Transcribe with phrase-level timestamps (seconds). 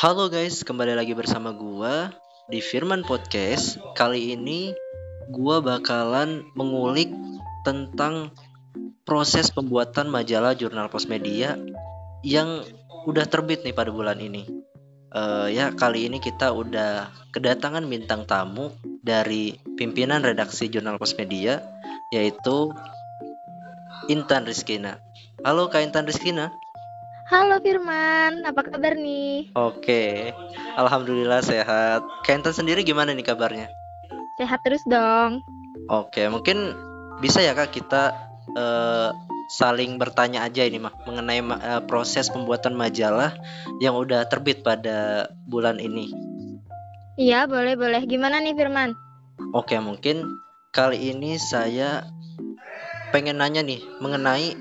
[0.00, 2.10] Halo guys, kembali lagi bersama gua
[2.50, 3.78] di Firman Podcast.
[3.94, 4.74] Kali ini
[5.30, 7.12] gua bakalan mengulik
[7.62, 8.34] tentang
[9.06, 11.60] proses pembuatan majalah jurnal Postmedia
[12.26, 12.64] yang
[13.06, 14.48] udah terbit nih pada bulan ini.
[15.10, 18.70] Uh, ya kali ini kita udah kedatangan bintang tamu
[19.02, 21.62] dari pimpinan redaksi jurnal Postmedia
[22.10, 22.70] yaitu
[24.08, 24.98] Intan Rizkina.
[25.44, 26.50] Halo Kak Intan Rizkina.
[27.30, 29.54] Halo Firman, apa kabar nih?
[29.54, 30.34] Oke,
[30.74, 32.02] Alhamdulillah sehat.
[32.26, 33.70] Kak Intan sendiri gimana nih kabarnya?
[34.34, 35.38] Sehat terus dong.
[35.86, 36.74] Oke, mungkin
[37.22, 38.18] bisa ya Kak kita
[38.58, 39.14] uh,
[39.46, 43.30] saling bertanya aja ini mah mengenai uh, proses pembuatan majalah
[43.78, 46.10] yang udah terbit pada bulan ini.
[47.14, 48.10] Iya, boleh boleh.
[48.10, 48.90] Gimana nih Firman?
[49.54, 50.26] Oke, mungkin
[50.74, 52.10] kali ini saya
[53.14, 54.58] pengen nanya nih mengenai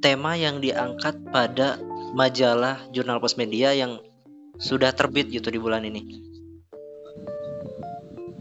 [0.00, 1.76] tema yang diangkat pada
[2.12, 4.00] majalah jurnal Postmedia yang
[4.58, 6.28] sudah terbit gitu di bulan ini.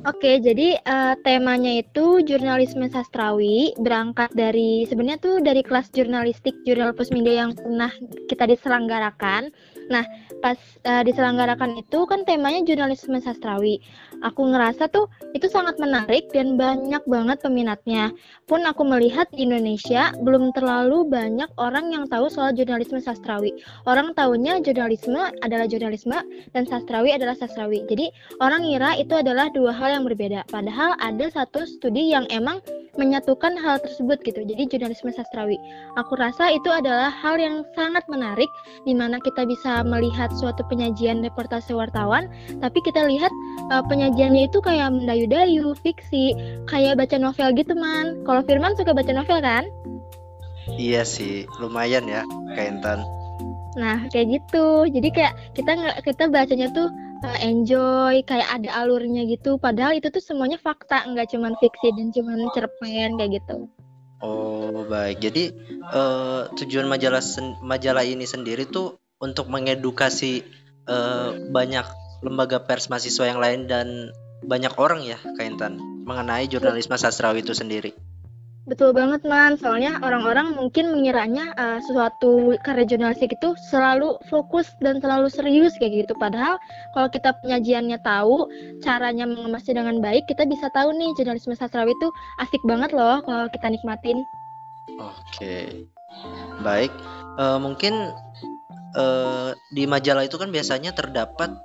[0.07, 6.95] Oke, jadi uh, temanya itu jurnalisme sastrawi berangkat dari sebenarnya tuh dari kelas jurnalistik jurnal
[6.95, 7.91] Postmedia yang pernah
[8.31, 9.51] kita diselenggarakan.
[9.87, 10.03] Nah,
[10.43, 13.79] pas uh, diselenggarakan itu kan temanya jurnalisme sastrawi.
[14.25, 15.07] Aku ngerasa tuh
[15.37, 18.11] itu sangat menarik dan banyak banget peminatnya.
[18.49, 23.53] Pun aku melihat di Indonesia belum terlalu banyak orang yang tahu soal jurnalisme sastrawi.
[23.85, 26.17] Orang tahunya jurnalisme adalah jurnalisme
[26.51, 27.85] dan sastrawi adalah sastrawi.
[27.87, 28.09] Jadi
[28.41, 30.43] orang ngira itu adalah dua hal yang berbeda.
[30.49, 32.59] Padahal ada satu studi yang emang
[32.97, 34.43] menyatukan hal tersebut gitu.
[34.43, 35.55] Jadi jurnalisme sastrawi.
[35.95, 38.49] Aku rasa itu adalah hal yang sangat menarik
[38.83, 42.27] di mana kita bisa melihat suatu penyajian reportase wartawan,
[42.59, 43.31] tapi kita lihat
[43.69, 46.33] uh, penyajiannya itu kayak mendayu-dayu, fiksi,
[46.67, 48.19] kayak baca novel gitu man.
[48.25, 49.63] Kalau Firman suka baca novel kan?
[50.75, 52.99] Iya sih, lumayan ya, kayak Intan.
[53.77, 54.89] Nah, kayak gitu.
[54.89, 56.89] Jadi kayak kita kita bacanya tuh
[57.41, 59.57] enjoy, kayak ada alurnya gitu.
[59.57, 63.69] Padahal itu tuh semuanya fakta, nggak cuma fiksi dan cuma cerpen kayak gitu.
[64.17, 65.53] Oh baik, jadi
[65.93, 67.21] uh, tujuan majalah
[67.61, 70.41] majalah ini sendiri tuh untuk mengedukasi
[70.89, 71.85] uh, banyak
[72.25, 74.09] lembaga pers mahasiswa yang lain dan
[74.41, 77.93] banyak orang ya Kaintan mengenai jurnalisme sastrawi itu sendiri.
[78.67, 84.99] Betul banget man, soalnya orang-orang mungkin mengiranya uh, sesuatu karya jurnalistik itu selalu fokus dan
[84.99, 86.13] selalu serius kayak gitu.
[86.19, 86.59] Padahal
[86.91, 88.51] kalau kita penyajiannya tahu,
[88.83, 92.11] caranya mengemasnya dengan baik, kita bisa tahu nih jurnalisme sastrawi itu
[92.43, 94.19] asik banget loh kalau kita nikmatin.
[94.99, 95.87] Oke,
[96.59, 96.91] baik.
[97.39, 98.11] Uh, mungkin
[98.99, 101.55] uh, di majalah itu kan biasanya terdapat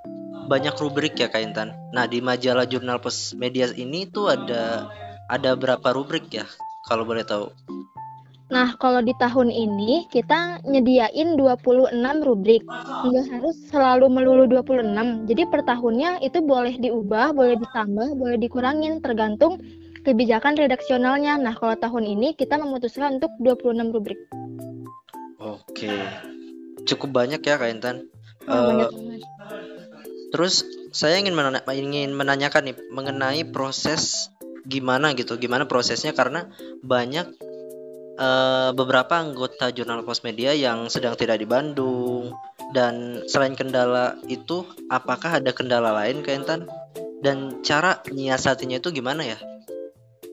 [0.47, 1.75] banyak rubrik ya Kak Intan.
[1.91, 4.87] Nah, di majalah Jurnal Pos Media ini tuh ada
[5.27, 6.47] ada berapa rubrik ya
[6.87, 7.51] kalau boleh tahu?
[8.53, 12.61] Nah, kalau di tahun ini kita nyediain 26 rubrik.
[13.09, 15.25] Nggak harus selalu melulu 26.
[15.25, 19.57] Jadi per tahunnya itu boleh diubah, boleh ditambah, boleh dikurangin tergantung
[20.05, 21.41] kebijakan redaksionalnya.
[21.41, 24.21] Nah, kalau tahun ini kita memutuskan untuk 26 rubrik.
[25.41, 25.97] Oke
[26.87, 27.97] cukup banyak ya Kak Intan.
[28.43, 28.91] Uh,
[30.35, 34.32] terus saya ingin menanya, ingin menanyakan nih mengenai proses
[34.67, 36.49] gimana gitu, gimana prosesnya karena
[36.83, 37.27] banyak
[38.19, 42.33] uh, beberapa anggota jurnal Postmedia yang sedang tidak di Bandung
[42.73, 46.63] dan selain kendala itu apakah ada kendala lain Kak Intan?
[47.23, 49.39] Dan cara nyiasatinya itu gimana ya?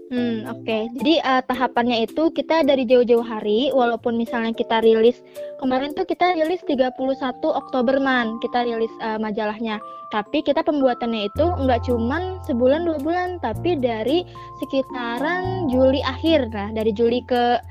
[0.09, 0.66] Hmm, oke.
[0.66, 0.90] Okay.
[0.97, 5.22] Jadi uh, tahapannya itu kita dari jauh-jauh hari, walaupun misalnya kita rilis
[5.62, 6.97] kemarin tuh kita rilis 31
[7.46, 9.78] Oktober man, kita rilis uh, majalahnya.
[10.09, 14.25] Tapi kita pembuatannya itu nggak cuman sebulan dua bulan, tapi dari
[14.58, 16.50] sekitaran Juli akhir.
[16.50, 17.62] Nah, dari Juli ke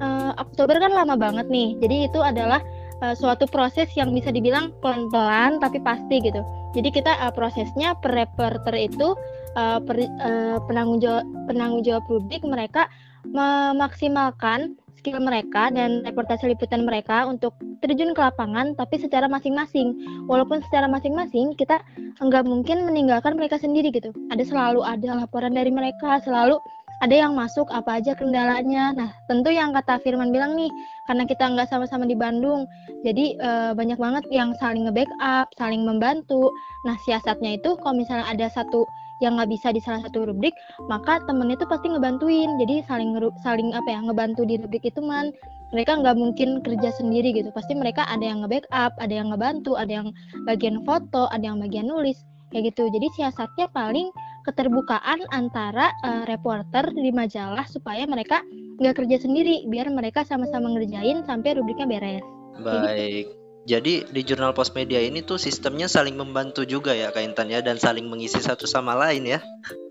[0.00, 1.76] uh, Oktober kan lama banget nih.
[1.84, 2.64] Jadi itu adalah
[3.04, 6.40] uh, suatu proses yang bisa dibilang pelan-pelan tapi pasti gitu.
[6.72, 9.12] Jadi kita uh, prosesnya per reporter itu
[9.56, 12.86] uh, per, uh, penanggung jawab penanggung jawab publik mereka
[13.30, 17.52] memaksimalkan skill mereka dan reportase liputan mereka untuk
[17.84, 19.92] terjun ke lapangan tapi secara masing-masing.
[20.24, 21.76] Walaupun secara masing-masing kita
[22.24, 24.16] enggak mungkin meninggalkan mereka sendiri gitu.
[24.32, 26.56] Ada selalu ada laporan dari mereka selalu
[27.04, 28.96] ada yang masuk apa aja kendalanya.
[28.96, 30.72] Nah tentu yang kata Firman bilang nih
[31.04, 32.64] karena kita nggak sama-sama di Bandung
[33.04, 36.48] jadi e, banyak banget yang saling nge-backup saling membantu.
[36.88, 38.88] Nah siasatnya itu kalau misalnya ada satu
[39.22, 40.54] yang nggak bisa di salah satu rubrik
[40.90, 42.50] maka temennya itu pasti ngebantuin.
[42.58, 45.30] Jadi saling saling apa ya ngebantu di rubrik itu man.
[45.74, 47.50] Mereka nggak mungkin kerja sendiri gitu.
[47.50, 50.08] Pasti mereka ada yang nge-backup ada yang ngebantu ada yang
[50.46, 52.22] bagian foto ada yang bagian nulis
[52.54, 52.86] kayak gitu.
[52.90, 54.10] Jadi siasatnya paling
[54.44, 58.44] keterbukaan antara uh, reporter di majalah supaya mereka
[58.78, 62.24] nggak kerja sendiri biar mereka sama-sama ngerjain sampai rubriknya beres.
[62.62, 63.43] Baik.
[63.64, 67.64] Jadi di jurnal pos media ini tuh sistemnya saling membantu juga ya Kak Intan ya
[67.64, 69.40] dan saling mengisi satu sama lain ya.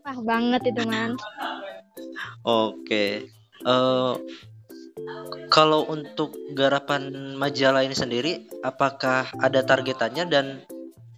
[0.06, 1.18] Wah banget itu man.
[2.46, 3.34] Oke.
[3.66, 4.20] Uh,
[5.50, 10.46] kalau untuk garapan majalah ini sendiri, apakah ada targetannya dan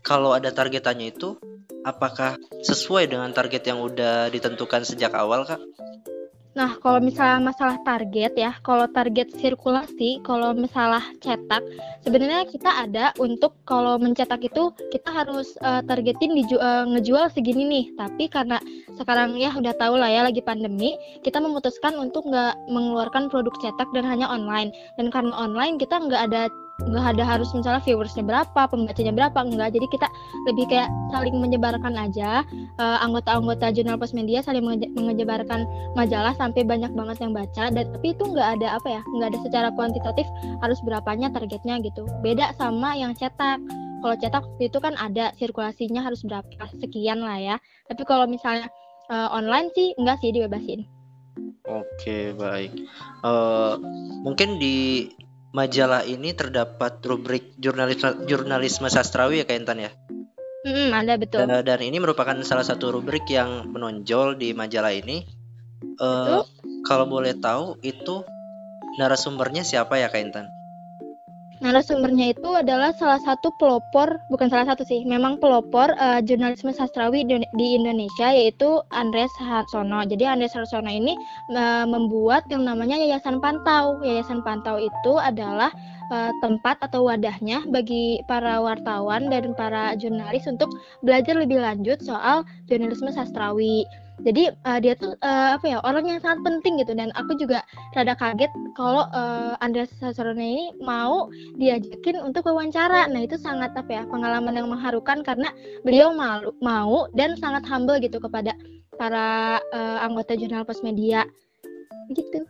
[0.05, 1.35] kalau ada targetannya itu,
[1.83, 5.59] apakah sesuai dengan target yang udah ditentukan sejak awal, Kak?
[6.55, 11.59] Nah, kalau misalnya masalah target ya, kalau target sirkulasi, kalau misalnya cetak,
[12.07, 17.67] sebenarnya kita ada untuk kalau mencetak itu kita harus uh, targetin di uh, ngejual segini
[17.67, 17.85] nih.
[17.99, 18.55] Tapi karena
[18.95, 20.95] sekarang ya udah tahu lah ya lagi pandemi,
[21.27, 24.71] kita memutuskan untuk nggak mengeluarkan produk cetak dan hanya online.
[24.95, 29.79] Dan karena online kita nggak ada nggak ada harus misalnya viewersnya berapa, pembacanya berapa, enggak.
[29.79, 30.07] Jadi kita
[30.51, 32.43] lebih kayak saling menyebarkan aja
[32.77, 34.63] uh, anggota-anggota jurnal pos media saling
[34.93, 35.63] menyebarkan
[35.95, 37.71] majalah sampai banyak banget yang baca.
[37.71, 40.27] Dan tapi itu nggak ada apa ya, nggak ada secara kuantitatif
[40.59, 42.03] harus berapanya targetnya gitu.
[42.19, 43.63] Beda sama yang cetak.
[44.03, 46.45] Kalau cetak itu kan ada sirkulasinya harus berapa
[46.77, 47.55] sekian lah ya.
[47.87, 48.67] Tapi kalau misalnya
[49.07, 50.83] uh, online sih enggak sih dibebasin.
[51.65, 52.69] Oke baik.
[53.25, 53.81] Uh,
[54.21, 55.09] mungkin di
[55.55, 59.91] majalah ini terdapat rubrik jurnalisme jurnalisme sastrawi ya Kak Intan ya?
[60.67, 61.47] Hmm, ada betul.
[61.47, 65.23] Dan, dan ini merupakan salah satu rubrik yang menonjol di majalah ini.
[65.95, 66.43] Uh,
[66.83, 68.27] kalau boleh tahu itu
[68.99, 70.45] narasumbernya siapa ya Kak Intan?
[71.63, 77.23] Narasumbernya itu adalah salah satu pelopor, bukan salah satu sih, memang pelopor uh, jurnalisme sastrawi
[77.27, 80.03] di Indonesia yaitu Andres Harsono.
[80.03, 81.15] Jadi Andres Harsono ini
[81.55, 84.03] uh, membuat yang namanya Yayasan Pantau.
[84.03, 85.71] Yayasan Pantau itu adalah
[86.11, 90.69] uh, tempat atau wadahnya bagi para wartawan dan para jurnalis untuk
[91.01, 93.85] belajar lebih lanjut soal jurnalisme sastrawi.
[94.23, 96.95] Jadi uh, dia tuh uh, apa ya orang yang sangat penting gitu.
[96.95, 98.47] Dan aku juga rada kaget
[98.79, 101.27] kalau uh, Andreas Sastrono ini mau
[101.59, 103.11] diajakin untuk wawancara.
[103.11, 105.51] Nah itu sangat apa ya pengalaman yang mengharukan karena
[105.83, 108.55] beliau malu mau dan sangat humble gitu kepada
[108.95, 111.27] para uh, anggota jurnal pos media.
[112.15, 112.47] Gitu.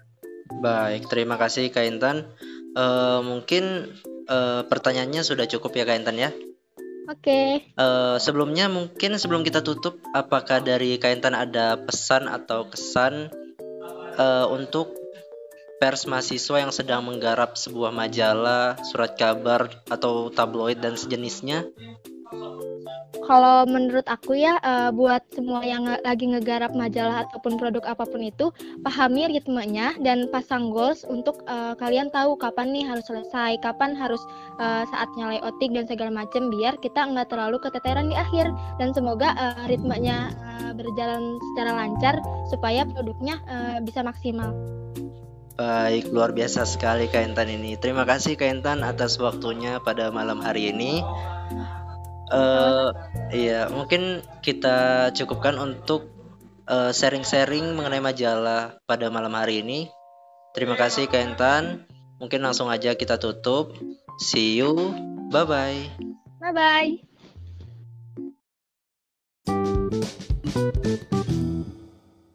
[0.62, 2.30] Baik terima kasih Kak Intan
[2.76, 3.96] uh, mungkin
[4.30, 6.32] uh, pertanyaannya sudah cukup ya Kak Intan ya
[7.06, 7.22] Oke.
[7.22, 7.50] Okay.
[7.78, 13.30] Uh, sebelumnya mungkin sebelum kita tutup, apakah dari Kaintan ada pesan atau kesan
[14.18, 14.90] uh, untuk
[15.78, 21.70] pers mahasiswa yang sedang menggarap sebuah majalah, surat kabar atau tabloid dan sejenisnya?
[23.26, 28.22] Kalau menurut aku ya uh, buat semua yang lagi ngegarap majalah ataupun produk apa pun
[28.22, 28.54] itu
[28.86, 34.22] pahami ritmenya dan pasang goals untuk uh, kalian tahu kapan nih harus selesai kapan harus
[34.62, 39.34] uh, saatnya layouting dan segala macam biar kita nggak terlalu keteteran di akhir dan semoga
[39.36, 42.16] uh, ritmenya uh, berjalan secara lancar
[42.54, 44.54] supaya produknya uh, bisa maksimal.
[45.56, 47.80] Baik, luar biasa sekali Kak Intan ini.
[47.80, 51.00] Terima kasih Kak Intan atas waktunya pada malam hari ini.
[52.34, 52.90] Uh,
[53.30, 56.10] iya, mungkin kita cukupkan untuk
[56.66, 59.90] eh, sharing-sharing mengenai majalah pada malam hari ini.
[60.58, 61.86] Terima kasih Kak Intan.
[62.18, 63.76] Mungkin langsung aja kita tutup.
[64.18, 64.74] See you.
[65.30, 65.82] Bye bye.
[66.40, 67.05] Bye bye.